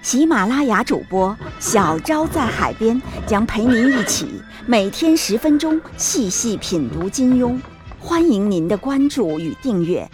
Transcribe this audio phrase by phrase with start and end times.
[0.00, 4.26] 喜马拉雅主播小昭在海边将陪您一起
[4.64, 7.58] 每天十分钟细细品读金庸，
[7.98, 10.08] 欢迎您的关注与订阅。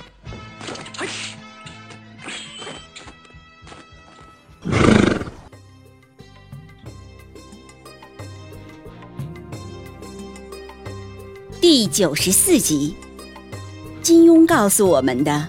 [11.61, 12.95] 第九十四集，
[14.03, 15.49] 金庸告诉我们的：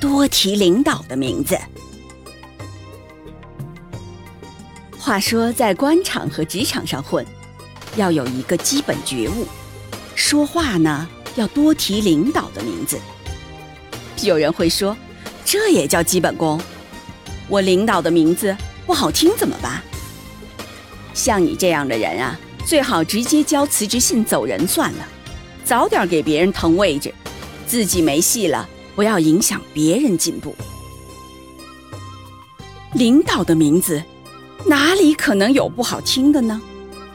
[0.00, 1.58] 多提领导的名字。
[5.08, 7.24] 话说，在官场和职场上混，
[7.96, 9.46] 要有一个基本觉悟，
[10.14, 13.00] 说话呢要多提领导的名字。
[14.22, 14.94] 有人会说，
[15.46, 16.60] 这也叫基本功？
[17.48, 18.54] 我领导的名字
[18.86, 19.82] 不好听怎么办？
[21.14, 25.08] 像你这样的人啊，最好直接交辞职信走人算了。
[25.64, 27.14] 早点给别人腾位置，
[27.66, 30.54] 自己没戏了，不要影响别人进步。
[32.92, 34.02] 领导的名字
[34.66, 36.60] 哪里可能有不好听的呢？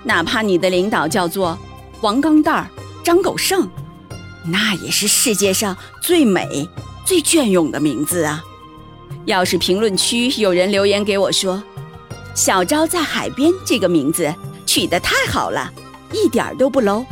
[0.03, 1.57] 哪怕你的领导叫做
[2.01, 2.69] 王钢蛋儿、
[3.03, 3.69] 张狗剩，
[4.45, 6.67] 那也是世界上最美、
[7.05, 8.43] 最隽永的名字啊！
[9.25, 11.63] 要是评论区有人留言给我说
[12.35, 14.33] “小昭在海边”这个名字
[14.65, 15.71] 取得太好了，
[16.11, 17.05] 一点都不 low。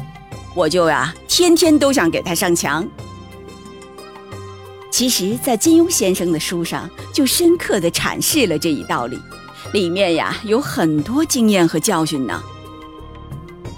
[0.53, 2.85] 我就呀，天天都想给他上墙。
[4.91, 9.17] 其实，在金庸先生的书上，就深刻的阐释了这一道理，
[9.73, 12.41] 里面呀有很多经验和教训呢。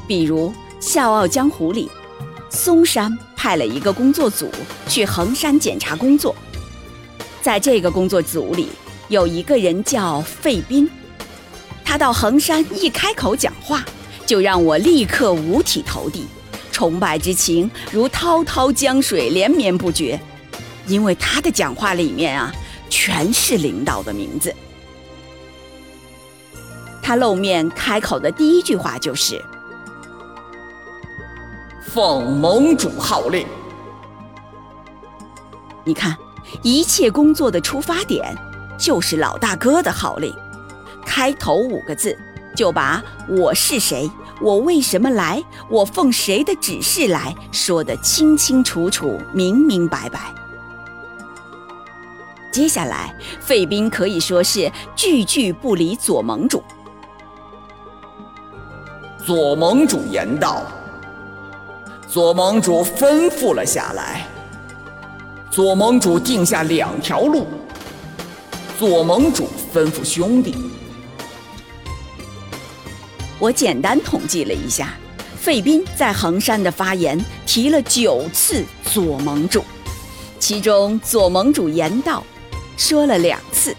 [0.07, 0.49] 比如
[0.79, 1.89] 《笑傲江湖》里，
[2.49, 4.49] 嵩山派了一个工作组
[4.87, 6.35] 去衡山检查工作，
[7.41, 8.69] 在这个工作组里
[9.07, 10.89] 有一个人叫费斌，
[11.85, 13.83] 他到衡山一开口讲话，
[14.25, 16.25] 就让我立刻五体投地。
[16.71, 20.19] 崇拜之情如滔滔江水连绵不绝，
[20.87, 22.51] 因为他的讲话里面啊，
[22.89, 24.53] 全是领导的名字。
[27.13, 29.39] 他露面开口的第一句话就是
[31.93, 33.45] ：“奉盟主号令。”
[35.85, 36.17] 你看，
[36.63, 38.35] 一切工作的出发点
[38.79, 40.33] 就是老大哥的号令，
[41.05, 42.17] 开头五个字
[42.55, 44.09] 就把我是谁。
[44.41, 45.39] 我为什么来？
[45.69, 50.33] 我奉谁的指示来说得清清楚楚、明明白白。
[52.51, 56.63] 接下来，费斌可以说是句句不离左盟主。
[59.25, 60.63] 左盟主言道
[62.09, 64.27] ：“左盟主吩咐了下来。
[65.49, 67.47] 左盟主定下两条路。
[68.77, 70.53] 左盟主吩咐兄弟。”
[73.39, 74.93] 我简单统计了一下，
[75.39, 79.63] 费斌在衡山的发言提了九次左盟主，
[80.37, 82.21] 其中左盟主言道
[82.75, 83.73] 说了两次，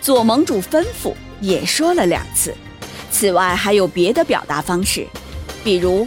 [0.00, 2.54] 左盟主吩咐也说了两次，
[3.18, 5.06] 此外还有别的表达方式，
[5.64, 6.06] 比如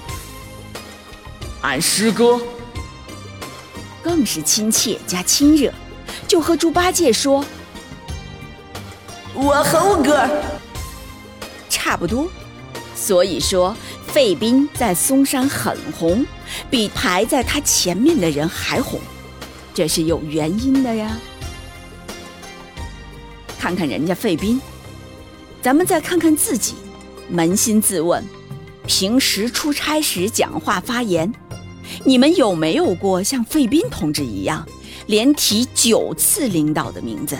[1.61, 2.39] 俺师哥，
[4.03, 5.73] 更是亲切加亲热，
[6.27, 7.43] 就和猪八戒说
[9.33, 10.29] 我猴哥，
[11.67, 12.29] 差不多。
[12.95, 16.23] 所以说，费斌在嵩山很红，
[16.69, 18.99] 比排在他前面的人还红，
[19.73, 21.17] 这是有原因的呀。
[23.57, 24.61] 看看人家费斌，
[25.59, 26.75] 咱们再看看自己，
[27.31, 28.23] 扪心自问，
[28.87, 31.31] 平时出差时讲话发言，
[32.03, 34.67] 你们有没有过像费斌同志一样，
[35.07, 37.37] 连提九次领导的名字？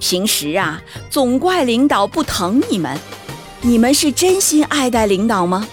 [0.00, 2.98] 平时啊，总怪领导不疼你们。
[3.62, 5.66] 你们是真心爱戴领导吗？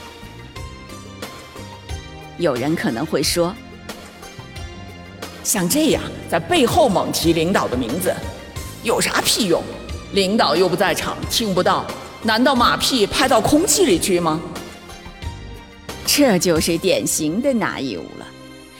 [2.38, 3.54] 有人可能会说，
[5.44, 8.16] 像这样在背后猛提领导的名字，
[8.84, 9.62] 有啥屁用？
[10.14, 11.86] 领导又不在场，听不到，
[12.24, 14.40] 难道马屁拍到空气里去吗？
[16.06, 18.28] 这就是典型的拿义务了。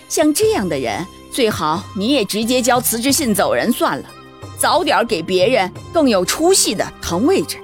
[0.10, 4.10] 像这样的人，最好你也直接交辞职信走人算了，
[4.58, 7.58] 早点给别人更有出息的腾位置。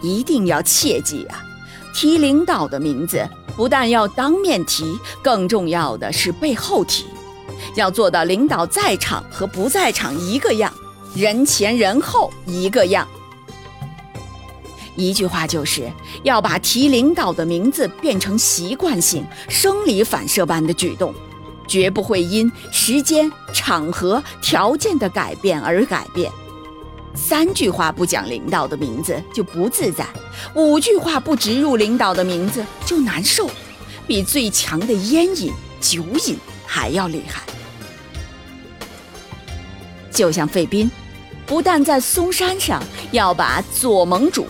[0.00, 1.42] 一定要切记啊！
[1.94, 7.04] 提领导的名字，不但要当面提，更重要的是背后提，
[7.74, 10.72] 要做到领导在场和不在场一个样，
[11.14, 13.06] 人前人后一个样。
[14.96, 15.90] 一句话就是
[16.22, 21.14] 要把提领导的名字变成习惯性、生理反射般的举动，
[21.66, 26.30] 绝不会因时间、场合、条件的改变而改变。
[27.14, 30.04] 三句话不讲领导的名字就不自在，
[30.54, 33.48] 五句话不植入领导的名字就难受，
[34.06, 37.42] 比最强的烟瘾、酒瘾还要厉害。
[40.12, 40.88] 就像费斌，
[41.46, 42.82] 不但在嵩山上
[43.12, 44.46] 要把左盟主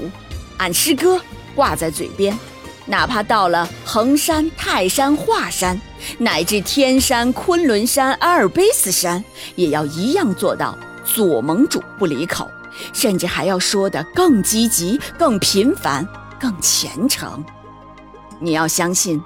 [0.56, 1.20] 按诗歌
[1.54, 2.38] 挂在嘴边，
[2.86, 5.80] 哪怕到了衡山、泰山、华山，
[6.18, 9.24] 乃至天山、昆仑山、阿尔卑斯山，
[9.56, 12.48] 也要一样做到左盟主不离口，
[12.92, 16.06] 甚至还要说得更积极、更频繁、
[16.38, 17.44] 更虔诚。
[18.38, 19.20] 你要相信，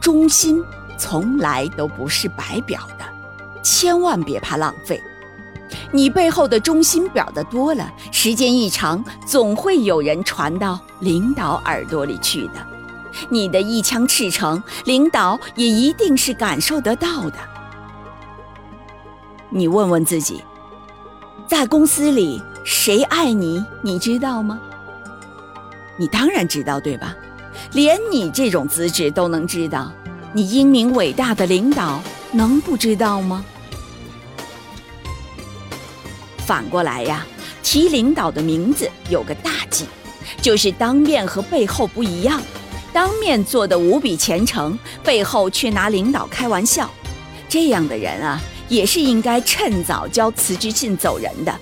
[0.00, 0.62] 忠心
[0.98, 3.04] 从来都不是白表的，
[3.62, 5.02] 千万别怕浪费。
[5.90, 12.54] 你背后的忠心表的多了，时间一长，总会有人传到领导耳朵里去的。
[13.28, 17.38] 你的一腔赤诚，领导也一定是感受得到的。
[19.50, 20.42] 你问问自己，
[21.46, 24.58] 在公司里谁爱你，你知道吗？
[25.98, 27.14] 你当然知道，对吧？
[27.72, 29.92] 连你这种资质都能知道，
[30.32, 32.00] 你英明伟大的领导
[32.32, 33.44] 能不知道吗？
[36.52, 37.26] 反过来呀，
[37.62, 39.86] 提领导的名字有个大忌，
[40.42, 42.42] 就是当面和背后不一样。
[42.92, 46.90] 当面做的无比虔诚，背后却拿领导开玩笑。
[47.48, 48.38] 这样的人啊，
[48.68, 51.58] 也是应该趁早交辞职信走人的，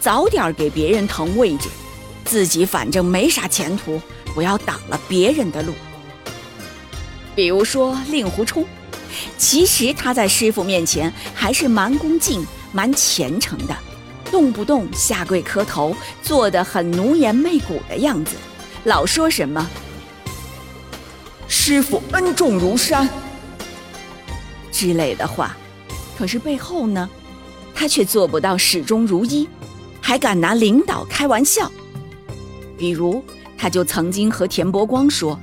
[0.00, 1.68] 早点给别人腾位置，
[2.24, 4.00] 自己反正没啥前途，
[4.34, 5.74] 不要挡了别人的路。
[7.34, 8.64] 比如说令狐冲，
[9.36, 13.76] 其实他在师傅面前还是蛮恭敬、蛮虔诚的。
[14.30, 18.36] 动不动下跪磕头，做得很奴颜媚骨的样子，
[18.84, 19.68] 老说什么
[21.48, 23.08] “师傅恩重如山”
[24.70, 25.56] 之类的话，
[26.16, 27.08] 可是背后呢，
[27.74, 29.48] 他却做不到始终如一，
[30.00, 31.70] 还敢拿领导开玩笑。
[32.78, 33.22] 比如，
[33.58, 35.38] 他就曾经和田伯光说：“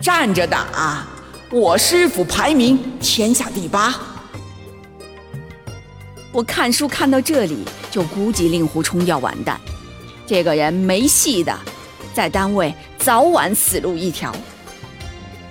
[0.00, 1.06] 站着打，
[1.50, 3.94] 我师傅排名天下第八。”
[6.32, 7.58] 我看书看到这里，
[7.90, 9.60] 就估计令狐冲要完蛋，
[10.26, 11.54] 这个人没戏的，
[12.14, 14.34] 在单位早晚死路一条。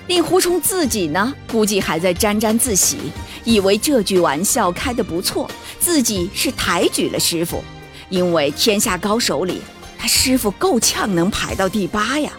[0.07, 2.97] 令狐冲自己呢，估计还在沾沾自喜，
[3.43, 5.47] 以为这句玩笑开得不错，
[5.79, 7.63] 自己是抬举了师傅，
[8.09, 9.61] 因为天下高手里，
[9.99, 12.31] 他师傅够呛能排到第八呀。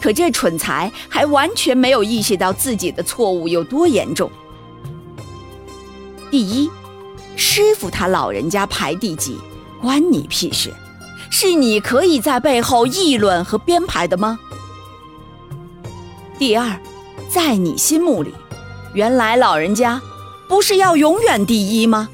[0.00, 4.28] 可这蠢材还完全没有意识到自己的错误有多严重。
[6.30, 6.70] 第一，
[7.34, 9.36] 师傅他老人家排第几，
[9.80, 10.72] 关你屁事？
[11.28, 14.38] 是你可以在背后议论和编排的吗？
[16.38, 16.80] 第二，
[17.28, 18.32] 在你心目里，
[18.94, 20.00] 原来老人家
[20.48, 22.08] 不是要永远第一吗？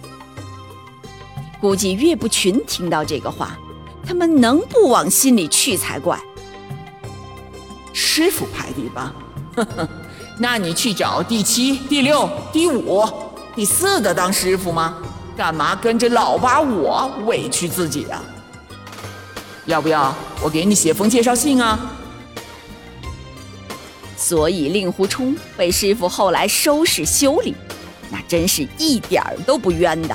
[1.60, 3.58] 估计岳不群听到这个话，
[4.06, 6.18] 他们能不往心里去才怪。
[7.92, 9.12] 师傅排第八，
[9.56, 9.88] 呵呵，
[10.38, 13.04] 那你去找第七、第六、第五。
[13.56, 14.98] 你四的当师傅吗？
[15.34, 18.22] 干嘛跟着老八我委屈自己啊？
[19.64, 21.90] 要不要我给你写封介绍信啊？
[24.14, 27.54] 所以令狐冲被师傅后来收拾修理，
[28.10, 30.14] 那真是一点儿都不冤的。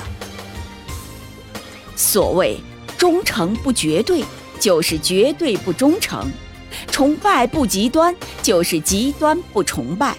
[1.95, 2.59] 所谓
[2.95, 4.23] 忠诚不绝对，
[4.59, 6.27] 就是绝对不忠诚；
[6.91, 10.15] 崇拜不极端，就是极端不崇拜。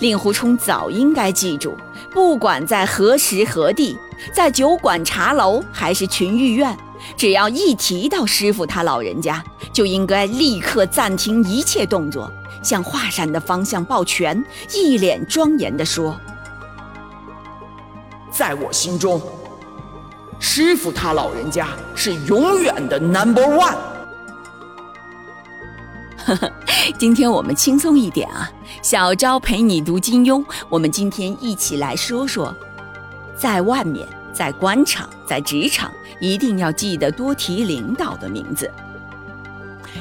[0.00, 1.76] 令狐冲早应该记住，
[2.10, 3.98] 不管在何时何地，
[4.32, 6.76] 在酒馆、茶楼还是群玉院，
[7.16, 12.30] 只要一提到师傅他老人家，就应该立刻暂停一切动作，
[12.62, 16.16] 向华山的方向抱拳，一脸庄严地说
[18.30, 19.20] ：“在我心中，
[20.38, 23.76] 师傅他老人家是永远的 number one。”
[26.24, 26.52] 呵呵，
[26.98, 28.48] 今天我们轻松一点啊！
[28.82, 32.54] 小昭陪你读金庸，我们今天一起来说说，
[33.36, 38.70] 在外面，在官场，在职场，一定要记得多提领导的名字。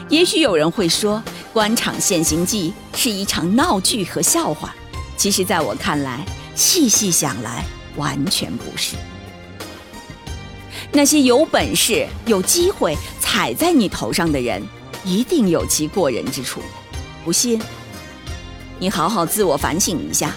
[0.10, 1.22] 也许有人会说，
[1.54, 4.74] 《官场现形记》是一场闹剧和笑话。
[5.16, 8.96] 其实，在我看来，细细想来，完全不是。
[10.92, 14.62] 那些有本事、有机会踩在你头上的人。
[15.06, 16.60] 一定有其过人之处，
[17.24, 17.62] 不信，
[18.80, 20.34] 你好好自我反省一下。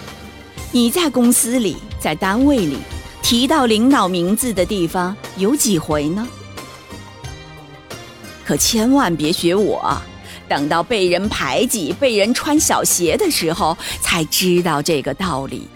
[0.71, 2.77] 你在公司里，在单位里
[3.21, 6.27] 提到领导名字的地方有几回呢？
[8.43, 9.95] 可千万别学我，
[10.49, 15.67] 等到被人排挤、被人穿小鞋的时候，才知道这个道理。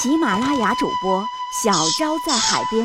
[0.00, 1.24] 喜马拉雅主播
[1.62, 2.84] 小昭在海边